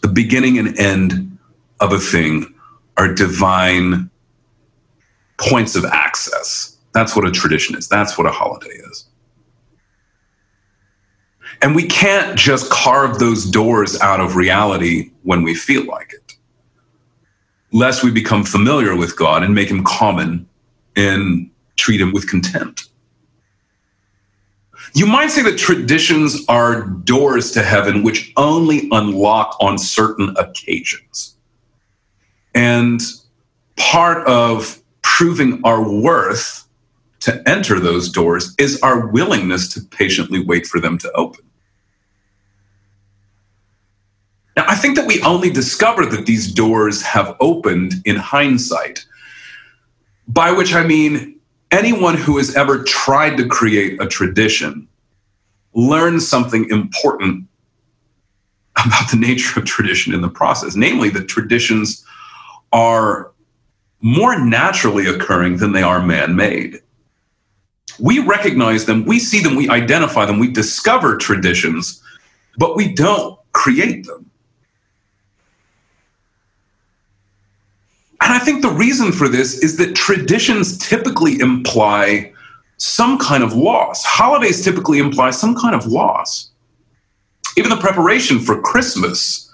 The 0.01 0.07
beginning 0.07 0.57
and 0.57 0.75
end 0.79 1.37
of 1.79 1.93
a 1.93 1.99
thing 1.99 2.51
are 2.97 3.13
divine 3.13 4.09
points 5.37 5.75
of 5.75 5.85
access. 5.85 6.75
That's 6.95 7.15
what 7.15 7.27
a 7.27 7.31
tradition 7.31 7.77
is. 7.77 7.87
That's 7.87 8.17
what 8.17 8.25
a 8.25 8.31
holiday 8.31 8.73
is. 8.89 9.08
And 11.61 11.75
we 11.75 11.83
can't 11.83 12.37
just 12.37 12.69
carve 12.69 13.19
those 13.19 13.45
doors 13.45 13.99
out 13.99 14.21
of 14.21 14.35
reality 14.35 15.11
when 15.23 15.43
we 15.43 15.53
feel 15.53 15.85
like 15.85 16.13
it, 16.13 16.35
lest 17.73 18.03
we 18.03 18.11
become 18.11 18.43
familiar 18.43 18.95
with 18.95 19.17
God 19.17 19.43
and 19.43 19.53
make 19.53 19.69
him 19.69 19.83
common 19.83 20.47
and 20.95 21.49
treat 21.75 21.99
him 21.99 22.13
with 22.13 22.29
contempt. 22.29 22.89
You 24.93 25.05
might 25.05 25.31
say 25.31 25.43
that 25.43 25.57
traditions 25.57 26.45
are 26.47 26.81
doors 26.81 27.51
to 27.51 27.61
heaven 27.61 28.03
which 28.03 28.31
only 28.37 28.87
unlock 28.91 29.55
on 29.59 29.77
certain 29.77 30.35
occasions. 30.37 31.35
And 32.55 33.01
part 33.75 34.25
of 34.27 34.81
proving 35.01 35.61
our 35.63 35.87
worth 35.87 36.65
to 37.21 37.43
enter 37.47 37.79
those 37.79 38.09
doors 38.09 38.55
is 38.57 38.81
our 38.81 39.07
willingness 39.07 39.67
to 39.73 39.81
patiently 39.81 40.43
wait 40.43 40.65
for 40.65 40.79
them 40.79 40.97
to 40.97 41.11
open. 41.11 41.45
Now, 44.55 44.65
I 44.67 44.68
think 44.79 44.95
that 44.95 45.07
we 45.07 45.21
only 45.21 45.49
discover 45.49 46.05
that 46.07 46.25
these 46.25 46.51
doors 46.51 47.01
have 47.03 47.35
opened 47.39 47.93
in 48.05 48.15
hindsight, 48.15 49.05
by 50.27 50.51
which 50.51 50.73
I 50.73 50.83
mean 50.83 51.39
anyone 51.71 52.15
who 52.15 52.37
has 52.37 52.55
ever 52.55 52.83
tried 52.83 53.37
to 53.37 53.47
create 53.47 54.01
a 54.01 54.07
tradition 54.07 54.87
learns 55.73 56.27
something 56.27 56.69
important 56.69 57.47
about 58.85 59.11
the 59.11 59.17
nature 59.17 59.59
of 59.59 59.65
tradition 59.65 60.13
in 60.13 60.21
the 60.21 60.29
process, 60.29 60.75
namely 60.75 61.09
that 61.09 61.27
traditions 61.27 62.05
are 62.71 63.31
more 64.01 64.39
naturally 64.39 65.05
occurring 65.07 65.57
than 65.57 65.73
they 65.73 65.83
are 65.83 66.01
man 66.01 66.35
made. 66.35 66.79
We 67.99 68.19
recognize 68.19 68.85
them, 68.85 69.03
we 69.05 69.19
see 69.19 69.41
them, 69.41 69.55
we 69.55 69.69
identify 69.69 70.25
them, 70.25 70.39
we 70.39 70.49
discover 70.49 71.17
traditions, 71.17 72.01
but 72.57 72.77
we 72.77 72.93
don't 72.93 73.37
create 73.51 74.05
them. 74.05 74.28
And 78.21 78.33
I 78.33 78.39
think 78.39 78.61
the 78.61 78.69
reason 78.69 79.11
for 79.11 79.29
this 79.29 79.59
is 79.59 79.77
that 79.77 79.95
traditions 79.95 80.77
typically 80.77 81.39
imply 81.39 82.33
some 82.77 83.17
kind 83.17 83.43
of 83.43 83.53
loss. 83.53 84.03
Holidays 84.03 84.63
typically 84.63 84.99
imply 84.99 85.31
some 85.31 85.55
kind 85.55 85.75
of 85.75 85.85
loss. 85.85 86.51
Even 87.57 87.69
the 87.69 87.77
preparation 87.77 88.39
for 88.39 88.61
Christmas 88.61 89.53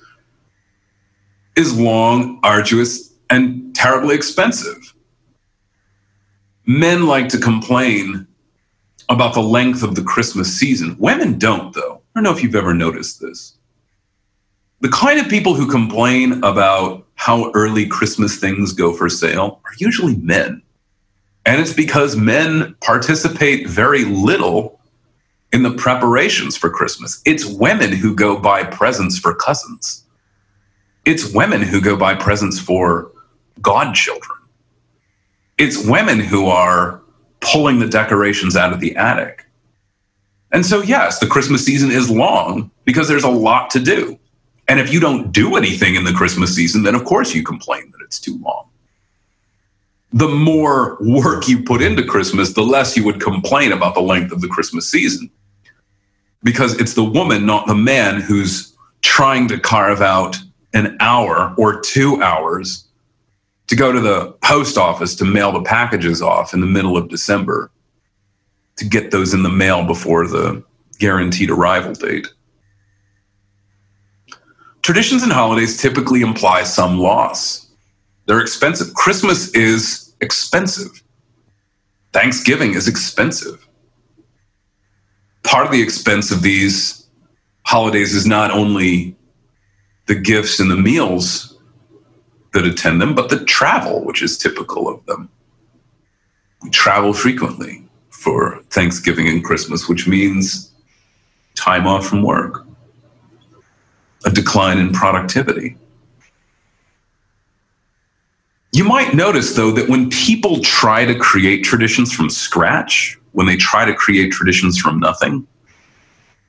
is 1.55 1.79
long, 1.79 2.39
arduous, 2.43 3.13
and 3.29 3.73
terribly 3.75 4.15
expensive. 4.15 4.93
Men 6.65 7.07
like 7.07 7.29
to 7.29 7.37
complain 7.37 8.27
about 9.09 9.33
the 9.33 9.41
length 9.41 9.83
of 9.83 9.95
the 9.95 10.03
Christmas 10.03 10.53
season. 10.53 10.95
Women 10.99 11.37
don't, 11.37 11.73
though. 11.73 12.01
I 12.15 12.19
don't 12.19 12.23
know 12.23 12.31
if 12.31 12.43
you've 12.43 12.55
ever 12.55 12.73
noticed 12.73 13.21
this. 13.21 13.55
The 14.81 14.89
kind 14.89 15.19
of 15.19 15.29
people 15.29 15.53
who 15.53 15.69
complain 15.69 16.43
about 16.43 17.04
how 17.15 17.51
early 17.53 17.87
Christmas 17.87 18.37
things 18.37 18.73
go 18.73 18.93
for 18.93 19.09
sale 19.09 19.61
are 19.65 19.71
usually 19.77 20.15
men. 20.17 20.61
And 21.45 21.61
it's 21.61 21.73
because 21.73 22.15
men 22.15 22.75
participate 22.81 23.67
very 23.67 24.05
little 24.05 24.79
in 25.53 25.63
the 25.63 25.71
preparations 25.71 26.57
for 26.57 26.69
Christmas. 26.69 27.21
It's 27.25 27.45
women 27.45 27.91
who 27.91 28.15
go 28.15 28.39
buy 28.39 28.63
presents 28.63 29.17
for 29.17 29.33
cousins. 29.33 30.03
It's 31.05 31.33
women 31.33 31.61
who 31.61 31.79
go 31.79 31.95
buy 31.95 32.15
presents 32.15 32.59
for 32.59 33.11
godchildren. 33.61 34.39
It's 35.57 35.85
women 35.85 36.19
who 36.19 36.47
are 36.47 37.01
pulling 37.39 37.79
the 37.79 37.87
decorations 37.87 38.55
out 38.55 38.73
of 38.73 38.79
the 38.79 38.95
attic. 38.95 39.45
And 40.51 40.65
so, 40.65 40.81
yes, 40.81 41.19
the 41.19 41.27
Christmas 41.27 41.63
season 41.63 41.91
is 41.91 42.09
long 42.09 42.71
because 42.85 43.07
there's 43.07 43.23
a 43.23 43.29
lot 43.29 43.69
to 43.71 43.79
do. 43.79 44.19
And 44.67 44.79
if 44.79 44.91
you 44.91 44.99
don't 44.99 45.31
do 45.31 45.55
anything 45.55 45.95
in 45.95 46.03
the 46.03 46.13
Christmas 46.13 46.55
season, 46.55 46.83
then 46.83 46.95
of 46.95 47.05
course 47.05 47.35
you 47.35 47.43
complain 47.43 47.91
that 47.91 48.01
it's 48.01 48.19
too 48.19 48.39
long. 48.39 48.69
The 50.11 50.27
more 50.27 50.97
work 51.01 51.47
you 51.47 51.63
put 51.63 51.81
into 51.81 52.03
Christmas, 52.03 52.53
the 52.53 52.63
less 52.63 52.95
you 52.95 53.03
would 53.03 53.21
complain 53.21 53.71
about 53.71 53.93
the 53.93 54.01
length 54.01 54.31
of 54.31 54.41
the 54.41 54.47
Christmas 54.47 54.89
season. 54.89 55.29
Because 56.41 56.79
it's 56.79 56.93
the 56.93 57.03
woman, 57.03 57.45
not 57.45 57.67
the 57.67 57.75
man, 57.75 58.21
who's 58.21 58.75
trying 59.01 59.47
to 59.49 59.59
carve 59.59 60.01
out 60.01 60.37
an 60.73 60.97
hour 60.99 61.53
or 61.57 61.79
two 61.81 62.21
hours 62.21 62.85
to 63.67 63.75
go 63.75 63.91
to 63.91 63.99
the 63.99 64.31
post 64.43 64.77
office 64.77 65.15
to 65.15 65.25
mail 65.25 65.51
the 65.51 65.61
packages 65.61 66.21
off 66.21 66.53
in 66.53 66.59
the 66.59 66.67
middle 66.67 66.97
of 66.97 67.09
December 67.09 67.71
to 68.77 68.85
get 68.85 69.11
those 69.11 69.33
in 69.33 69.43
the 69.43 69.49
mail 69.49 69.85
before 69.85 70.27
the 70.27 70.63
guaranteed 70.99 71.49
arrival 71.49 71.93
date. 71.93 72.27
Traditions 74.85 75.23
and 75.23 75.31
holidays 75.31 75.81
typically 75.81 76.21
imply 76.21 76.61
some 76.61 76.99
loss. 76.99 77.65
They're 78.27 78.39
expensive. 78.39 78.93
Christmas 78.93 79.49
is 79.55 80.13
expensive. 80.21 81.01
Thanksgiving 82.13 82.75
is 82.75 82.87
expensive. 82.87 83.67
Part 85.41 85.65
of 85.65 85.71
the 85.71 85.81
expense 85.81 86.29
of 86.29 86.43
these 86.43 87.09
holidays 87.63 88.13
is 88.13 88.27
not 88.27 88.51
only 88.51 89.15
the 90.05 90.13
gifts 90.13 90.59
and 90.59 90.69
the 90.69 90.75
meals 90.75 91.57
that 92.53 92.67
attend 92.67 93.01
them, 93.01 93.15
but 93.15 93.29
the 93.29 93.43
travel, 93.43 94.05
which 94.05 94.21
is 94.21 94.37
typical 94.37 94.87
of 94.87 95.03
them. 95.07 95.29
We 96.61 96.69
travel 96.69 97.11
frequently 97.11 97.89
for 98.11 98.61
Thanksgiving 98.69 99.27
and 99.27 99.43
Christmas, 99.43 99.89
which 99.89 100.07
means 100.07 100.71
time 101.55 101.87
off 101.87 102.05
from 102.05 102.21
work 102.21 102.64
a 104.25 104.31
decline 104.31 104.77
in 104.79 104.91
productivity. 104.91 105.77
You 108.73 108.83
might 108.83 109.13
notice, 109.13 109.55
though, 109.55 109.71
that 109.71 109.87
when 109.87 110.09
people 110.09 110.59
try 110.59 111.05
to 111.05 111.15
create 111.15 111.63
traditions 111.63 112.11
from 112.11 112.29
scratch, 112.29 113.17
when 113.31 113.47
they 113.47 113.55
try 113.55 113.85
to 113.85 113.93
create 113.93 114.31
traditions 114.33 114.77
from 114.77 114.99
nothing, 114.99 115.47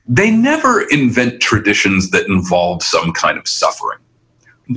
they 0.09 0.31
never 0.31 0.81
invent 0.89 1.41
traditions 1.41 2.09
that 2.11 2.27
involve 2.27 2.83
some 2.83 3.13
kind 3.13 3.37
of 3.37 3.47
suffering. 3.47 3.99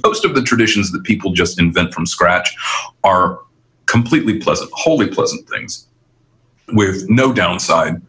Most 0.04 0.24
of 0.24 0.34
the 0.34 0.42
traditions 0.42 0.92
that 0.92 1.02
people 1.02 1.32
just 1.32 1.58
invent 1.58 1.92
from 1.92 2.06
scratch 2.06 2.54
are 3.02 3.40
completely 3.86 4.38
pleasant, 4.38 4.70
wholly 4.72 5.08
pleasant 5.08 5.48
things. 5.48 5.86
with 6.72 7.08
no 7.08 7.32
downside, 7.32 8.00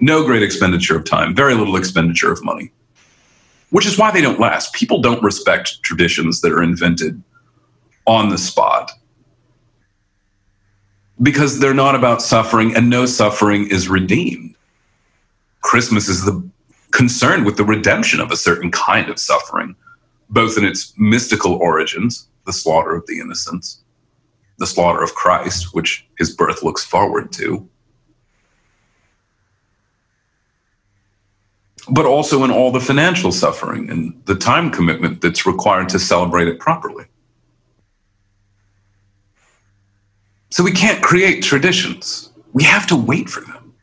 no 0.00 0.24
great 0.24 0.42
expenditure 0.42 0.96
of 0.96 1.04
time, 1.04 1.34
very 1.34 1.54
little 1.54 1.76
expenditure 1.76 2.32
of 2.32 2.42
money, 2.44 2.70
which 3.70 3.86
is 3.86 3.98
why 3.98 4.10
they 4.10 4.20
don't 4.20 4.40
last. 4.40 4.72
People 4.72 5.00
don't 5.00 5.22
respect 5.22 5.82
traditions 5.82 6.40
that 6.40 6.52
are 6.52 6.62
invented 6.62 7.22
on 8.06 8.30
the 8.30 8.38
spot 8.38 8.92
because 11.20 11.58
they're 11.58 11.74
not 11.74 11.94
about 11.94 12.22
suffering 12.22 12.74
and 12.74 12.88
no 12.88 13.06
suffering 13.06 13.68
is 13.68 13.88
redeemed. 13.88 14.54
Christmas 15.62 16.08
is 16.08 16.24
the 16.24 16.48
concerned 16.90 17.44
with 17.44 17.56
the 17.56 17.64
redemption 17.64 18.20
of 18.20 18.30
a 18.30 18.36
certain 18.36 18.70
kind 18.70 19.10
of 19.10 19.18
suffering, 19.18 19.76
both 20.30 20.56
in 20.56 20.64
its 20.64 20.94
mystical 20.96 21.54
origins, 21.54 22.28
the 22.46 22.52
slaughter 22.52 22.94
of 22.94 23.06
the 23.06 23.20
innocents, 23.20 23.82
the 24.58 24.66
slaughter 24.66 25.02
of 25.02 25.14
Christ, 25.14 25.74
which 25.74 26.06
his 26.16 26.34
birth 26.34 26.62
looks 26.62 26.84
forward 26.84 27.30
to, 27.32 27.68
but 31.90 32.06
also 32.06 32.44
in 32.44 32.50
all 32.50 32.70
the 32.70 32.80
financial 32.80 33.32
suffering 33.32 33.90
and 33.90 34.20
the 34.26 34.34
time 34.34 34.70
commitment 34.70 35.20
that's 35.20 35.46
required 35.46 35.88
to 35.90 35.98
celebrate 35.98 36.48
it 36.48 36.58
properly. 36.58 37.04
So 40.50 40.62
we 40.64 40.72
can't 40.72 41.02
create 41.02 41.42
traditions. 41.42 42.32
We 42.52 42.64
have 42.64 42.86
to 42.88 42.96
wait 42.96 43.28
for 43.28 43.40
them. 43.40 43.74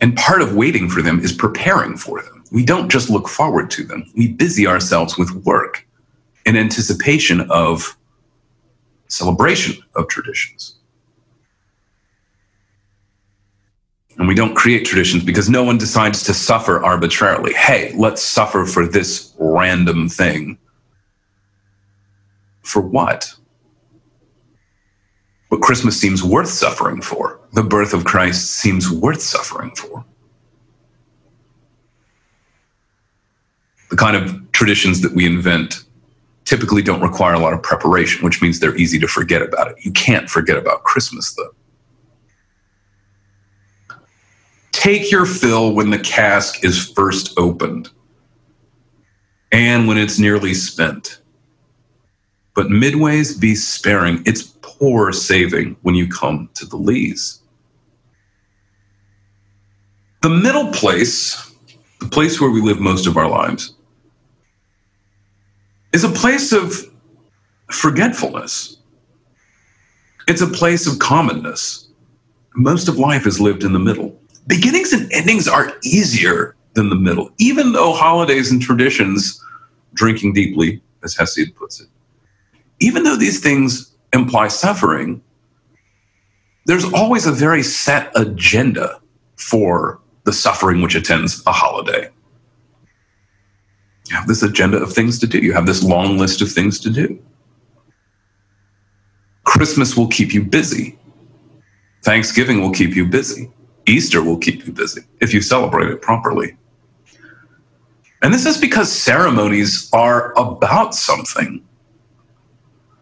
And 0.00 0.16
part 0.16 0.42
of 0.42 0.54
waiting 0.54 0.88
for 0.88 1.02
them 1.02 1.20
is 1.20 1.32
preparing 1.32 1.96
for 1.96 2.22
them. 2.22 2.44
We 2.52 2.64
don't 2.64 2.90
just 2.90 3.10
look 3.10 3.28
forward 3.28 3.70
to 3.72 3.84
them, 3.84 4.10
we 4.14 4.28
busy 4.28 4.66
ourselves 4.66 5.18
with 5.18 5.30
work 5.44 5.86
in 6.44 6.56
anticipation 6.56 7.50
of 7.50 7.96
celebration 9.08 9.82
of 9.96 10.08
traditions. 10.08 10.75
And 14.18 14.26
we 14.26 14.34
don't 14.34 14.54
create 14.54 14.86
traditions 14.86 15.22
because 15.24 15.50
no 15.50 15.62
one 15.62 15.76
decides 15.78 16.22
to 16.24 16.34
suffer 16.34 16.82
arbitrarily. 16.82 17.52
Hey, 17.52 17.92
let's 17.96 18.22
suffer 18.22 18.64
for 18.64 18.86
this 18.86 19.34
random 19.38 20.08
thing. 20.08 20.58
For 22.62 22.80
what? 22.80 23.34
But 25.50 25.60
Christmas 25.60 26.00
seems 26.00 26.24
worth 26.24 26.48
suffering 26.48 27.00
for. 27.00 27.40
The 27.52 27.62
birth 27.62 27.92
of 27.92 28.04
Christ 28.04 28.50
seems 28.52 28.90
worth 28.90 29.20
suffering 29.20 29.70
for. 29.74 30.04
The 33.90 33.96
kind 33.96 34.16
of 34.16 34.50
traditions 34.52 35.02
that 35.02 35.12
we 35.12 35.26
invent 35.26 35.84
typically 36.44 36.82
don't 36.82 37.00
require 37.00 37.34
a 37.34 37.38
lot 37.38 37.52
of 37.52 37.62
preparation, 37.62 38.24
which 38.24 38.40
means 38.40 38.58
they're 38.58 38.76
easy 38.76 38.98
to 38.98 39.06
forget 39.06 39.42
about 39.42 39.68
it. 39.68 39.76
You 39.84 39.92
can't 39.92 40.28
forget 40.28 40.56
about 40.56 40.84
Christmas, 40.84 41.34
though. 41.34 41.54
Take 44.86 45.10
your 45.10 45.26
fill 45.26 45.74
when 45.74 45.90
the 45.90 45.98
cask 45.98 46.64
is 46.64 46.88
first 46.90 47.36
opened 47.36 47.90
and 49.50 49.88
when 49.88 49.98
it's 49.98 50.20
nearly 50.20 50.54
spent. 50.54 51.22
But 52.54 52.68
midways 52.68 53.40
be 53.40 53.56
sparing. 53.56 54.22
It's 54.26 54.44
poor 54.62 55.10
saving 55.10 55.76
when 55.82 55.96
you 55.96 56.06
come 56.06 56.50
to 56.54 56.66
the 56.66 56.76
lees. 56.76 57.40
The 60.22 60.30
middle 60.30 60.70
place, 60.70 61.52
the 61.98 62.08
place 62.08 62.40
where 62.40 62.50
we 62.50 62.60
live 62.60 62.78
most 62.78 63.08
of 63.08 63.16
our 63.16 63.28
lives, 63.28 63.74
is 65.92 66.04
a 66.04 66.10
place 66.10 66.52
of 66.52 66.72
forgetfulness. 67.72 68.76
It's 70.28 70.42
a 70.42 70.46
place 70.46 70.86
of 70.86 71.00
commonness. 71.00 71.88
Most 72.54 72.86
of 72.86 73.00
life 73.00 73.26
is 73.26 73.40
lived 73.40 73.64
in 73.64 73.72
the 73.72 73.80
middle. 73.80 74.16
Beginnings 74.46 74.92
and 74.92 75.10
endings 75.12 75.48
are 75.48 75.72
easier 75.82 76.54
than 76.74 76.88
the 76.88 76.96
middle, 76.96 77.30
even 77.38 77.72
though 77.72 77.92
holidays 77.92 78.50
and 78.50 78.60
traditions, 78.60 79.42
drinking 79.94 80.34
deeply, 80.34 80.80
as 81.02 81.16
Hesiod 81.16 81.54
puts 81.54 81.80
it, 81.80 81.88
even 82.80 83.02
though 83.02 83.16
these 83.16 83.40
things 83.40 83.94
imply 84.12 84.48
suffering, 84.48 85.22
there's 86.66 86.84
always 86.92 87.26
a 87.26 87.32
very 87.32 87.62
set 87.62 88.10
agenda 88.14 89.00
for 89.36 90.00
the 90.24 90.32
suffering 90.32 90.82
which 90.82 90.94
attends 90.94 91.42
a 91.46 91.52
holiday 91.52 92.10
you 94.08 94.16
have 94.16 94.26
this 94.26 94.42
agenda 94.42 94.78
of 94.78 94.92
things 94.92 95.18
to 95.18 95.26
do. 95.26 95.38
You 95.38 95.52
have 95.52 95.66
this 95.66 95.82
long 95.82 96.18
list 96.18 96.40
of 96.40 96.50
things 96.50 96.78
to 96.80 96.90
do. 96.90 97.18
Christmas 99.44 99.96
will 99.96 100.08
keep 100.08 100.32
you 100.32 100.44
busy. 100.44 100.98
Thanksgiving 102.04 102.60
will 102.60 102.72
keep 102.72 102.94
you 102.94 103.06
busy. 103.06 103.50
Easter 103.86 104.22
will 104.22 104.38
keep 104.38 104.66
you 104.66 104.72
busy 104.72 105.02
if 105.20 105.32
you 105.32 105.40
celebrate 105.40 105.88
it 105.90 106.02
properly. 106.02 106.56
And 108.22 108.32
this 108.32 108.46
is 108.46 108.58
because 108.58 108.90
ceremonies 108.90 109.88
are 109.92 110.32
about 110.38 110.94
something. 110.94 111.64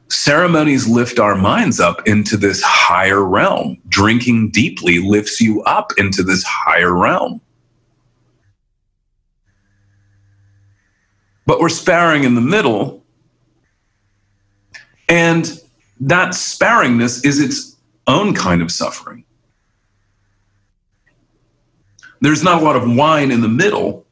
Ceremonies 0.08 0.86
lift 0.86 1.18
our 1.18 1.34
minds 1.34 1.80
up 1.80 2.06
into 2.06 2.36
this 2.36 2.62
higher 2.62 3.24
realm. 3.24 3.80
Drinking 3.88 4.50
deeply 4.50 4.98
lifts 4.98 5.40
you 5.40 5.62
up 5.62 5.92
into 5.96 6.22
this 6.22 6.44
higher 6.44 6.94
realm. 6.94 7.40
but 11.46 11.60
we're 11.60 11.68
sparring 11.68 12.24
in 12.24 12.34
the 12.34 12.40
middle. 12.40 13.04
And 15.08 15.60
that 16.00 16.30
sparingness 16.30 17.24
is 17.24 17.40
its 17.40 17.76
own 18.06 18.34
kind 18.34 18.62
of 18.62 18.70
suffering. 18.70 19.23
There's 22.24 22.42
not 22.42 22.62
a 22.62 22.64
lot 22.64 22.74
of 22.74 22.90
wine 22.90 23.30
in 23.30 23.42
the 23.42 23.50
middle 23.50 24.06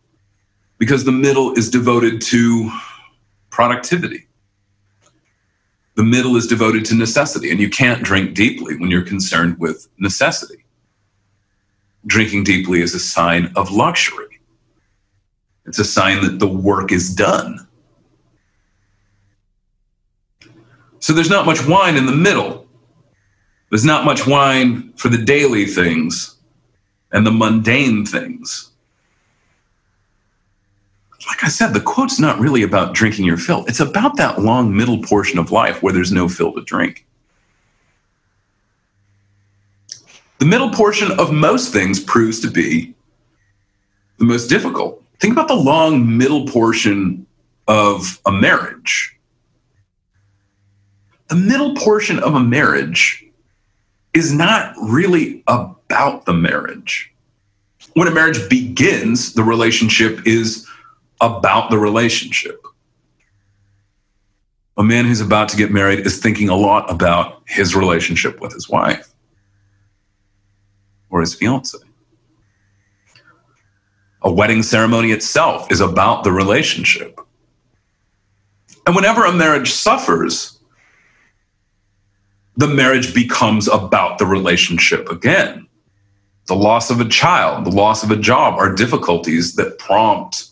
because 0.77 1.05
the 1.05 1.13
middle 1.13 1.55
is 1.55 1.71
devoted 1.71 2.21
to 2.21 2.71
productivity. 3.49 4.27
The 5.95 6.03
middle 6.03 6.37
is 6.37 6.47
devoted 6.47 6.85
to 6.87 6.95
necessity, 6.95 7.51
and 7.51 7.59
you 7.59 7.71
can't 7.71 8.03
drink 8.03 8.35
deeply 8.35 8.77
when 8.77 8.91
you're 8.91 9.01
concerned 9.01 9.59
with 9.59 9.89
necessity. 9.97 10.63
Drinking 12.05 12.45
deeply 12.45 12.83
is 12.83 12.95
a 12.95 12.99
sign 12.99 13.51
of 13.57 13.71
luxury. 13.71 14.43
It's 15.65 15.79
a 15.79 15.85
sign 15.85 16.23
that 16.23 16.39
the 16.39 16.47
work 16.47 16.93
is 16.93 17.15
done. 17.15 17.67
So 20.99 21.15
there's 21.15 21.31
not 21.31 21.47
much 21.47 21.67
wine 21.67 21.97
in 21.97 22.05
the 22.05 22.13
middle. 22.13 22.67
There's 23.71 23.87
not 23.87 24.05
much 24.05 24.27
wine 24.27 24.93
for 24.99 25.09
the 25.09 25.25
daily 25.25 25.65
things 25.65 26.32
and 27.13 27.27
the 27.27 27.31
mundane 27.31 28.05
things. 28.05 28.71
Like 31.29 31.45
I 31.45 31.49
said, 31.49 31.73
the 31.73 31.81
quote's 31.81 32.19
not 32.19 32.41
really 32.41 32.63
about 32.63 32.95
drinking 32.95 33.27
your 33.27 33.37
fill. 33.37 33.65
It's 33.67 33.81
about 33.81 34.17
that 34.17 34.41
long 34.41 34.77
middle 34.77 35.01
portion 35.03 35.39
of 35.39 35.53
life 35.53 35.83
where 35.83 35.93
there's 35.93 36.13
no 36.13 36.29
fill 36.29 36.53
to 36.55 36.63
drink. 36.63 37.07
The 40.39 40.47
middle 40.47 40.71
portion 40.71 41.13
of 41.21 41.33
most 41.33 41.73
things 41.73 42.01
proves 42.01 42.41
to 42.41 42.51
be 42.51 42.95
the 44.19 44.25
most 44.25 44.49
difficult 44.49 45.03
think 45.23 45.33
about 45.33 45.47
the 45.47 45.55
long 45.55 46.19
middle 46.19 46.47
portion 46.49 47.25
of 47.69 48.21
a 48.27 48.33
marriage. 48.33 49.17
The 51.29 51.37
middle 51.37 51.77
portion 51.77 52.19
of 52.19 52.35
a 52.35 52.41
marriage 52.41 53.25
is 54.15 54.33
not 54.33 54.75
really 54.83 55.45
about 55.47 55.82
the 56.25 56.33
marriage. 56.33 57.13
When 57.95 58.09
a 58.09 58.11
marriage 58.11 58.49
begins, 58.49 59.35
the 59.35 59.43
relationship 59.43 60.27
is 60.27 60.67
about 61.21 61.71
the 61.71 61.79
relationship. 61.79 62.61
A 64.77 64.83
man 64.83 65.05
who's 65.05 65.21
about 65.21 65.49
to 65.51 65.57
get 65.57 65.71
married 65.71 66.07
is 66.07 66.19
thinking 66.19 66.49
a 66.49 66.57
lot 66.57 66.91
about 66.91 67.43
his 67.47 67.75
relationship 67.75 68.41
with 68.41 68.53
his 68.53 68.69
wife 68.69 69.13
or 71.11 71.21
his 71.21 71.35
fiance. 71.35 71.79
A 74.23 74.33
wedding 74.33 74.63
ceremony 74.63 75.13
itself 75.13 75.71
is 75.71 75.81
about 75.81 76.25
the 76.25 76.33
relationship. 76.33 77.21
And 78.87 78.97
whenever 78.97 79.25
a 79.25 79.33
marriage 79.33 79.71
suffers, 79.71 80.59
the 82.57 82.69
marriage 82.69 83.15
becomes 83.15 83.69
about 83.69 84.19
the 84.19 84.27
relationship 84.27 85.09
again. 85.11 85.69
The 86.47 86.57
loss 86.57 86.91
of 86.91 87.01
a 87.01 87.09
child, 87.09 87.65
the 87.65 87.71
loss 87.71 88.03
of 88.03 88.11
a 88.11 88.17
job 88.17 88.59
are 88.59 88.75
difficulties 88.75 89.55
that 89.55 89.79
prompt 89.79 90.49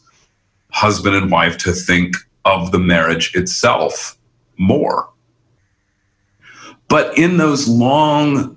husband 0.71 1.17
and 1.17 1.31
wife 1.31 1.59
to 1.59 1.73
think 1.73 2.17
of 2.45 2.73
the 2.73 2.79
marriage 2.79 3.35
itself 3.35 4.17
more. 4.57 5.11
But 6.89 7.17
in 7.19 7.37
those 7.37 7.69
long 7.69 8.57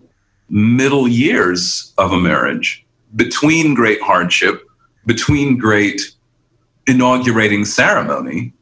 middle 0.50 1.08
years 1.08 1.94
of 1.98 2.12
a 2.12 2.20
marriage, 2.20 2.86
between 3.16 3.74
great 3.74 4.02
hardship 4.02 4.64
between 5.06 5.58
great 5.58 6.02
inaugurating 6.88 7.66
ceremony, 7.66 8.54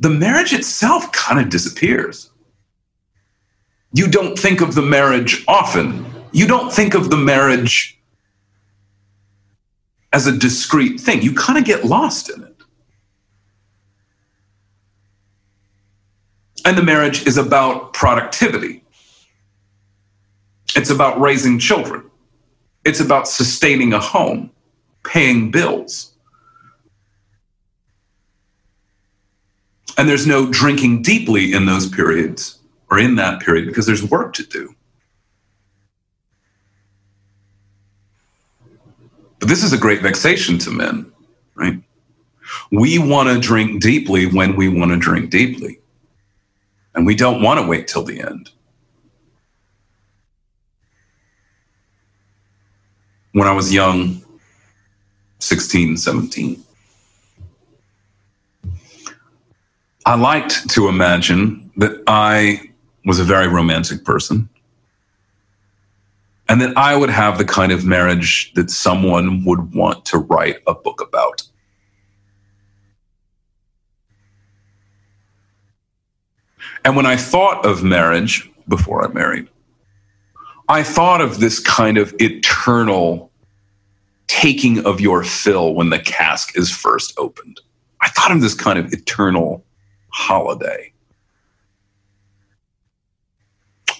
the 0.00 0.10
marriage 0.10 0.52
itself 0.52 1.10
kind 1.12 1.40
of 1.40 1.48
disappears. 1.48 2.30
you 3.96 4.08
don't 4.08 4.36
think 4.36 4.60
of 4.60 4.74
the 4.74 4.82
marriage 4.82 5.44
often. 5.46 6.04
You 6.34 6.48
don't 6.48 6.72
think 6.72 6.94
of 6.94 7.10
the 7.10 7.16
marriage 7.16 7.96
as 10.12 10.26
a 10.26 10.36
discrete 10.36 11.00
thing. 11.00 11.22
You 11.22 11.32
kind 11.32 11.56
of 11.56 11.64
get 11.64 11.84
lost 11.84 12.28
in 12.28 12.42
it. 12.42 12.56
And 16.64 16.76
the 16.76 16.82
marriage 16.82 17.24
is 17.24 17.36
about 17.36 17.92
productivity. 17.92 18.82
It's 20.74 20.90
about 20.90 21.20
raising 21.20 21.60
children. 21.60 22.10
It's 22.84 22.98
about 22.98 23.28
sustaining 23.28 23.92
a 23.92 24.00
home, 24.00 24.50
paying 25.04 25.52
bills. 25.52 26.14
And 29.96 30.08
there's 30.08 30.26
no 30.26 30.50
drinking 30.50 31.02
deeply 31.02 31.52
in 31.52 31.66
those 31.66 31.88
periods 31.88 32.58
or 32.90 32.98
in 32.98 33.14
that 33.14 33.40
period 33.40 33.66
because 33.66 33.86
there's 33.86 34.02
work 34.02 34.32
to 34.32 34.42
do. 34.42 34.74
This 39.44 39.62
is 39.62 39.74
a 39.74 39.78
great 39.78 40.00
vexation 40.00 40.58
to 40.58 40.70
men, 40.70 41.12
right? 41.54 41.78
We 42.70 42.98
want 42.98 43.28
to 43.28 43.38
drink 43.38 43.82
deeply 43.82 44.26
when 44.26 44.56
we 44.56 44.68
want 44.68 44.90
to 44.90 44.96
drink 44.96 45.30
deeply. 45.30 45.80
And 46.94 47.04
we 47.04 47.14
don't 47.14 47.42
want 47.42 47.60
to 47.60 47.66
wait 47.66 47.86
till 47.86 48.04
the 48.04 48.20
end. 48.20 48.50
When 53.32 53.46
I 53.46 53.52
was 53.52 53.72
young, 53.72 54.24
16, 55.40 55.98
17, 55.98 56.64
I 60.06 60.14
liked 60.14 60.70
to 60.70 60.88
imagine 60.88 61.70
that 61.76 62.02
I 62.06 62.70
was 63.04 63.18
a 63.18 63.24
very 63.24 63.48
romantic 63.48 64.04
person 64.04 64.48
and 66.48 66.60
that 66.60 66.76
I 66.76 66.96
would 66.96 67.10
have 67.10 67.38
the 67.38 67.44
kind 67.44 67.72
of 67.72 67.84
marriage 67.84 68.52
that 68.54 68.70
someone 68.70 69.44
would 69.44 69.74
want 69.74 70.04
to 70.06 70.18
write 70.18 70.58
a 70.66 70.74
book 70.74 71.00
about. 71.00 71.42
And 76.84 76.96
when 76.96 77.06
I 77.06 77.16
thought 77.16 77.64
of 77.64 77.82
marriage 77.82 78.50
before 78.68 79.04
I 79.04 79.12
married, 79.12 79.48
I 80.68 80.82
thought 80.82 81.20
of 81.20 81.40
this 81.40 81.60
kind 81.60 81.98
of 81.98 82.14
eternal 82.18 83.30
taking 84.26 84.84
of 84.86 85.00
your 85.00 85.22
fill 85.22 85.74
when 85.74 85.90
the 85.90 85.98
cask 85.98 86.56
is 86.58 86.70
first 86.70 87.14
opened. 87.18 87.60
I 88.00 88.08
thought 88.08 88.32
of 88.32 88.40
this 88.40 88.54
kind 88.54 88.78
of 88.78 88.92
eternal 88.92 89.64
holiday. 90.08 90.93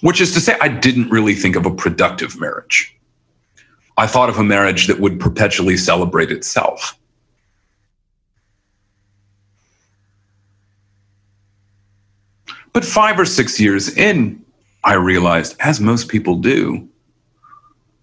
Which 0.04 0.20
is 0.20 0.32
to 0.34 0.40
say, 0.40 0.54
I 0.60 0.68
didn't 0.68 1.08
really 1.08 1.34
think 1.34 1.56
of 1.56 1.64
a 1.64 1.74
productive 1.74 2.38
marriage. 2.38 2.94
I 3.96 4.06
thought 4.06 4.28
of 4.28 4.36
a 4.36 4.44
marriage 4.44 4.86
that 4.86 5.00
would 5.00 5.18
perpetually 5.18 5.78
celebrate 5.78 6.30
itself. 6.30 6.98
But 12.74 12.84
five 12.84 13.18
or 13.18 13.24
six 13.24 13.58
years 13.58 13.96
in, 13.96 14.44
I 14.84 14.92
realized, 14.92 15.56
as 15.60 15.80
most 15.80 16.08
people 16.08 16.34
do, 16.34 16.86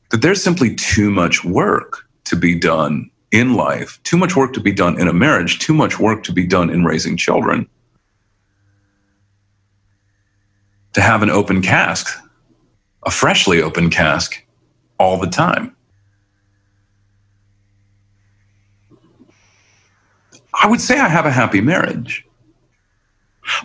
that 0.09 0.23
there's 0.23 0.41
simply 0.41 0.73
too 0.73 1.11
much 1.11 1.45
work 1.45 2.09
to 2.23 2.35
be 2.35 2.57
done 2.57 3.11
in 3.31 3.53
life, 3.53 3.99
too 4.01 4.17
much 4.17 4.35
work 4.35 4.53
to 4.53 4.59
be 4.59 4.71
done 4.71 4.99
in 4.99 5.07
a 5.07 5.13
marriage, 5.13 5.59
too 5.59 5.75
much 5.75 5.99
work 5.99 6.23
to 6.23 6.33
be 6.33 6.47
done 6.47 6.71
in 6.71 6.83
raising 6.83 7.15
children 7.15 7.69
to 10.93 11.01
have 11.01 11.23
an 11.23 11.29
open 11.29 11.61
cask, 11.61 12.19
a 13.03 13.11
freshly 13.11 13.61
open 13.61 13.89
cask, 13.89 14.43
all 14.99 15.17
the 15.17 15.27
time. 15.27 15.75
I 20.53 20.67
would 20.67 20.81
say 20.81 20.99
I 20.99 21.07
have 21.07 21.25
a 21.25 21.31
happy 21.31 21.61
marriage. 21.61 22.25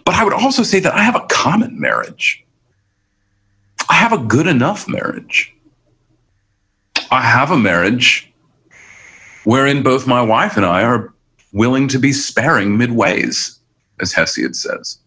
But 0.05 0.15
I 0.15 0.25
would 0.25 0.33
also 0.33 0.63
say 0.63 0.81
that 0.81 0.95
I 0.95 1.03
have 1.03 1.17
a 1.17 1.27
common 1.29 1.79
marriage. 1.79 2.45
I 3.89 3.95
have 3.95 4.13
a 4.13 4.19
good 4.19 4.47
enough 4.47 4.89
marriage. 4.89 5.55
I 7.11 7.23
have 7.23 7.51
a 7.51 7.59
marriage 7.59 8.33
wherein 9.45 9.83
both 9.83 10.07
my 10.07 10.23
wife 10.23 10.57
and 10.57 10.67
I 10.67 10.83
are 10.83 11.13
willing 11.53 11.87
to 11.89 11.99
be 11.99 12.13
sparing 12.13 12.77
midways, 12.77 13.59
as 14.01 14.13
Hesiod 14.13 14.57
says. 14.57 14.99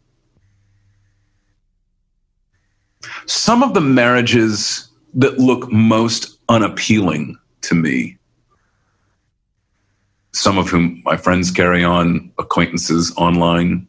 Some 3.29 3.61
of 3.61 3.75
the 3.75 3.81
marriages 3.81 4.89
that 5.13 5.37
look 5.37 5.71
most 5.71 6.39
unappealing 6.49 7.37
to 7.61 7.75
me, 7.75 8.17
some 10.33 10.57
of 10.57 10.67
whom 10.67 11.03
my 11.05 11.15
friends 11.15 11.51
carry 11.51 11.83
on, 11.83 12.31
acquaintances 12.39 13.13
online, 13.17 13.87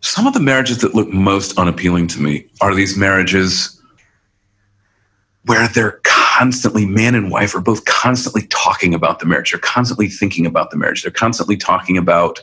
some 0.00 0.26
of 0.26 0.32
the 0.32 0.40
marriages 0.40 0.78
that 0.78 0.94
look 0.94 1.10
most 1.10 1.58
unappealing 1.58 2.06
to 2.08 2.22
me 2.22 2.48
are 2.62 2.74
these 2.74 2.96
marriages 2.96 3.78
where 5.44 5.68
they're 5.68 6.00
constantly, 6.04 6.86
man 6.86 7.14
and 7.14 7.30
wife 7.30 7.54
are 7.54 7.60
both 7.60 7.84
constantly 7.84 8.46
talking 8.46 8.94
about 8.94 9.18
the 9.18 9.26
marriage. 9.26 9.50
They're 9.50 9.60
constantly 9.60 10.08
thinking 10.08 10.46
about 10.46 10.70
the 10.70 10.78
marriage. 10.78 11.02
They're 11.02 11.12
constantly 11.12 11.58
talking 11.58 11.98
about 11.98 12.42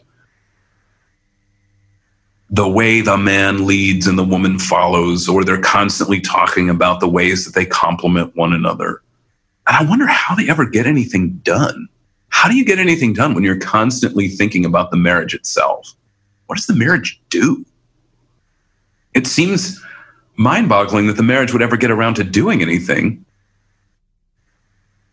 the 2.56 2.68
way 2.70 3.02
the 3.02 3.18
man 3.18 3.66
leads 3.66 4.08
and 4.08 4.18
the 4.18 4.24
woman 4.24 4.58
follows, 4.58 5.28
or 5.28 5.44
they're 5.44 5.60
constantly 5.60 6.22
talking 6.22 6.70
about 6.70 7.02
the 7.02 7.08
ways 7.08 7.44
that 7.44 7.54
they 7.54 7.66
complement 7.66 8.34
one 8.38 8.54
another. 8.54 9.02
And 9.68 9.76
I 9.76 9.84
wonder 9.84 10.08
how 10.08 10.36
they 10.36 10.50
ever 10.50 10.66
get 10.66 10.88
anything 10.88 11.32
done. 11.44 11.90
How 12.30 12.48
do 12.48 12.56
you 12.56 12.64
get 12.64 12.80
anything 12.80 13.12
done 13.12 13.34
when 13.34 13.44
you're 13.44 13.60
constantly 13.60 14.30
thinking 14.30 14.64
about 14.64 14.90
the 14.90 14.96
marriage 14.96 15.34
itself? 15.34 15.94
What 16.46 16.56
does 16.56 16.68
the 16.68 16.76
marriage 16.76 17.22
do? 17.30 17.66
It 19.14 19.28
seems 19.28 19.84
mind 20.38 20.70
boggling 20.70 21.08
that 21.08 21.18
the 21.18 21.24
marriage 21.24 21.52
would 21.52 21.62
ever 21.62 21.76
get 21.76 21.92
around 21.92 22.14
to 22.16 22.24
doing 22.24 22.62
anything 22.62 23.26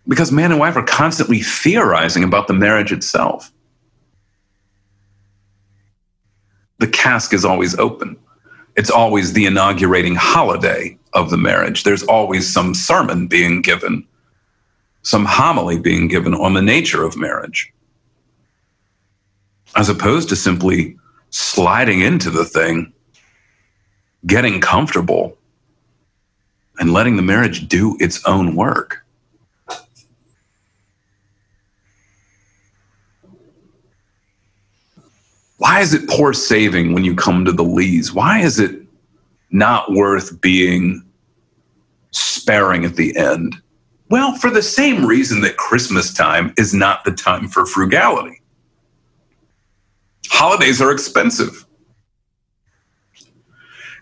because 0.06 0.30
man 0.30 0.52
and 0.52 0.60
wife 0.60 0.76
are 0.76 0.84
constantly 0.84 1.40
theorizing 1.40 2.22
about 2.22 2.46
the 2.46 2.54
marriage 2.54 2.92
itself. 2.92 3.52
The 6.82 6.88
cask 6.88 7.32
is 7.32 7.44
always 7.44 7.78
open. 7.78 8.16
It's 8.74 8.90
always 8.90 9.32
the 9.32 9.46
inaugurating 9.46 10.16
holiday 10.16 10.98
of 11.12 11.30
the 11.30 11.36
marriage. 11.36 11.84
There's 11.84 12.02
always 12.02 12.52
some 12.52 12.74
sermon 12.74 13.28
being 13.28 13.62
given, 13.62 14.04
some 15.02 15.24
homily 15.24 15.78
being 15.78 16.08
given 16.08 16.34
on 16.34 16.54
the 16.54 16.60
nature 16.60 17.04
of 17.04 17.16
marriage, 17.16 17.72
as 19.76 19.88
opposed 19.88 20.28
to 20.30 20.36
simply 20.36 20.96
sliding 21.30 22.00
into 22.00 22.30
the 22.30 22.44
thing, 22.44 22.92
getting 24.26 24.60
comfortable, 24.60 25.38
and 26.80 26.92
letting 26.92 27.14
the 27.14 27.22
marriage 27.22 27.68
do 27.68 27.96
its 28.00 28.20
own 28.26 28.56
work. 28.56 29.01
Why 35.62 35.78
is 35.78 35.94
it 35.94 36.08
poor 36.08 36.32
saving 36.32 36.92
when 36.92 37.04
you 37.04 37.14
come 37.14 37.44
to 37.44 37.52
the 37.52 37.62
lees? 37.62 38.12
Why 38.12 38.40
is 38.40 38.58
it 38.58 38.82
not 39.52 39.92
worth 39.92 40.40
being 40.40 41.04
sparing 42.10 42.84
at 42.84 42.96
the 42.96 43.16
end? 43.16 43.62
Well, 44.10 44.34
for 44.34 44.50
the 44.50 44.60
same 44.60 45.06
reason 45.06 45.40
that 45.42 45.58
Christmas 45.58 46.12
time 46.12 46.52
is 46.58 46.74
not 46.74 47.04
the 47.04 47.12
time 47.12 47.46
for 47.46 47.64
frugality. 47.64 48.42
Holidays 50.26 50.82
are 50.82 50.90
expensive. 50.90 51.64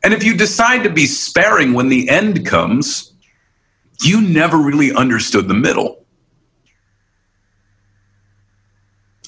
And 0.02 0.14
if 0.14 0.24
you 0.24 0.34
decide 0.34 0.82
to 0.84 0.90
be 0.90 1.04
sparing 1.04 1.74
when 1.74 1.90
the 1.90 2.08
end 2.08 2.46
comes, 2.46 3.12
you 4.02 4.22
never 4.22 4.56
really 4.56 4.94
understood 4.94 5.46
the 5.46 5.52
middle. 5.52 5.89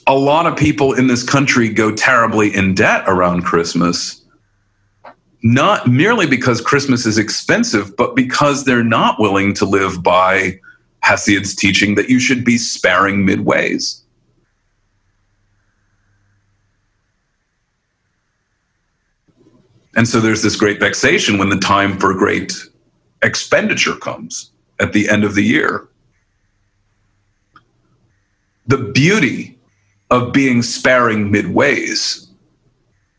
A 0.06 0.14
lot 0.14 0.46
of 0.46 0.56
people 0.56 0.92
in 0.92 1.06
this 1.06 1.22
country 1.22 1.68
go 1.68 1.94
terribly 1.94 2.54
in 2.54 2.74
debt 2.74 3.04
around 3.06 3.42
Christmas, 3.42 4.22
not 5.42 5.86
merely 5.86 6.26
because 6.26 6.60
Christmas 6.60 7.06
is 7.06 7.18
expensive, 7.18 7.96
but 7.96 8.14
because 8.14 8.64
they're 8.64 8.84
not 8.84 9.18
willing 9.20 9.54
to 9.54 9.64
live 9.64 10.02
by 10.02 10.58
Hesiod's 11.00 11.54
teaching 11.54 11.94
that 11.96 12.08
you 12.08 12.20
should 12.20 12.44
be 12.44 12.58
sparing 12.58 13.26
midways. 13.26 14.00
And 19.94 20.08
so 20.08 20.20
there's 20.20 20.42
this 20.42 20.56
great 20.56 20.80
vexation 20.80 21.38
when 21.38 21.50
the 21.50 21.58
time 21.58 21.98
for 21.98 22.14
great 22.14 22.54
expenditure 23.22 23.96
comes 23.96 24.50
at 24.80 24.92
the 24.92 25.08
end 25.08 25.22
of 25.22 25.34
the 25.34 25.44
year. 25.44 25.88
The 28.66 28.78
beauty 28.78 29.58
of 30.12 30.30
being 30.30 30.60
sparing 30.60 31.32
midways 31.32 32.26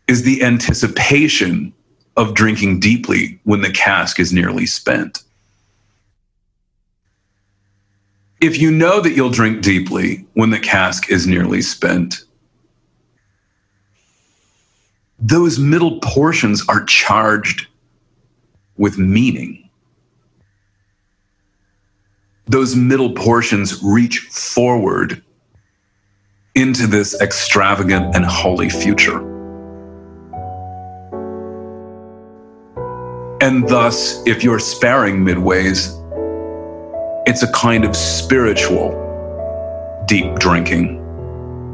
is 0.07 0.21
the 0.21 0.43
anticipation 0.43 1.73
of 2.15 2.35
drinking 2.35 2.79
deeply 2.79 3.39
when 3.45 3.61
the 3.61 3.71
cask 3.71 4.19
is 4.19 4.31
nearly 4.31 4.67
spent. 4.67 5.23
If 8.41 8.59
you 8.59 8.69
know 8.69 9.01
that 9.01 9.13
you'll 9.13 9.31
drink 9.31 9.63
deeply 9.63 10.27
when 10.35 10.51
the 10.51 10.59
cask 10.59 11.09
is 11.09 11.25
nearly 11.25 11.63
spent, 11.63 12.25
those 15.17 15.57
middle 15.57 15.99
portions 15.99 16.63
are 16.69 16.85
charged 16.85 17.65
with 18.77 18.99
meaning. 18.99 19.67
Those 22.45 22.75
middle 22.75 23.13
portions 23.13 23.81
reach 23.81 24.19
forward 24.19 25.23
into 26.55 26.85
this 26.85 27.19
extravagant 27.19 28.15
and 28.15 28.23
holy 28.23 28.69
future. 28.69 29.17
And 33.41 33.67
thus, 33.67 34.21
if 34.27 34.43
you're 34.43 34.59
sparing 34.59 35.17
midways, 35.17 35.99
it's 37.27 37.41
a 37.41 37.51
kind 37.51 37.83
of 37.83 37.95
spiritual 37.95 38.91
deep 40.07 40.35
drinking 40.35 41.01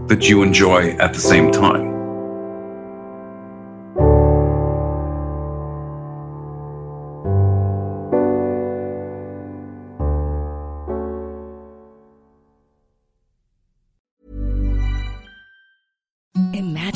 that 0.07 0.29
you 0.29 0.43
enjoy 0.43 0.91
at 0.97 1.13
the 1.13 1.19
same 1.19 1.51
time. 1.51 1.88